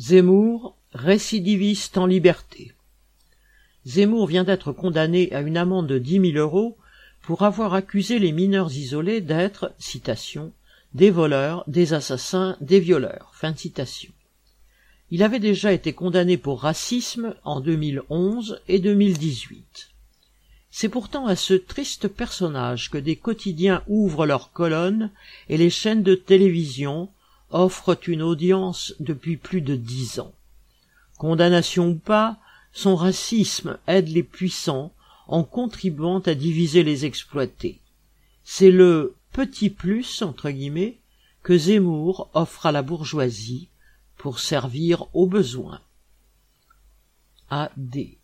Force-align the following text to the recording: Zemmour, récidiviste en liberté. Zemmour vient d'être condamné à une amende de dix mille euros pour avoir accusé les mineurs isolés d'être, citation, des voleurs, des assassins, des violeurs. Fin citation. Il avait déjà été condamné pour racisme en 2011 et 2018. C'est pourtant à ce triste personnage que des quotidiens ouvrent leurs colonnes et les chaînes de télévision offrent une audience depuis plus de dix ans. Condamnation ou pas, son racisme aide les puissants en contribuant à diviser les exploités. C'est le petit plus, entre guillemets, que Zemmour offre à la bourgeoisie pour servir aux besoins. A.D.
Zemmour, 0.00 0.78
récidiviste 0.94 1.98
en 1.98 2.06
liberté. 2.06 2.72
Zemmour 3.84 4.26
vient 4.28 4.44
d'être 4.44 4.72
condamné 4.72 5.30
à 5.34 5.42
une 5.42 5.58
amende 5.58 5.88
de 5.88 5.98
dix 5.98 6.18
mille 6.18 6.38
euros 6.38 6.78
pour 7.20 7.42
avoir 7.42 7.74
accusé 7.74 8.18
les 8.18 8.32
mineurs 8.32 8.72
isolés 8.72 9.20
d'être, 9.20 9.74
citation, 9.78 10.54
des 10.94 11.10
voleurs, 11.10 11.64
des 11.66 11.92
assassins, 11.92 12.56
des 12.62 12.80
violeurs. 12.80 13.32
Fin 13.34 13.54
citation. 13.54 14.10
Il 15.10 15.22
avait 15.22 15.38
déjà 15.38 15.70
été 15.70 15.92
condamné 15.92 16.38
pour 16.38 16.62
racisme 16.62 17.34
en 17.44 17.60
2011 17.60 18.62
et 18.68 18.78
2018. 18.78 19.90
C'est 20.70 20.88
pourtant 20.88 21.26
à 21.26 21.36
ce 21.36 21.52
triste 21.52 22.08
personnage 22.08 22.90
que 22.90 22.96
des 22.96 23.16
quotidiens 23.16 23.84
ouvrent 23.86 24.24
leurs 24.24 24.50
colonnes 24.52 25.10
et 25.50 25.58
les 25.58 25.68
chaînes 25.68 26.02
de 26.02 26.14
télévision 26.14 27.10
offrent 27.50 27.98
une 28.08 28.22
audience 28.22 28.94
depuis 29.00 29.36
plus 29.36 29.60
de 29.60 29.76
dix 29.76 30.20
ans. 30.20 30.32
Condamnation 31.18 31.88
ou 31.88 31.94
pas, 31.96 32.38
son 32.72 32.96
racisme 32.96 33.78
aide 33.86 34.08
les 34.08 34.22
puissants 34.22 34.92
en 35.28 35.44
contribuant 35.44 36.20
à 36.20 36.34
diviser 36.34 36.82
les 36.82 37.04
exploités. 37.04 37.80
C'est 38.44 38.70
le 38.70 39.14
petit 39.32 39.70
plus, 39.70 40.22
entre 40.22 40.50
guillemets, 40.50 40.98
que 41.42 41.56
Zemmour 41.56 42.30
offre 42.34 42.66
à 42.66 42.72
la 42.72 42.82
bourgeoisie 42.82 43.68
pour 44.16 44.40
servir 44.40 45.06
aux 45.14 45.26
besoins. 45.26 45.80
A.D. 47.48 48.19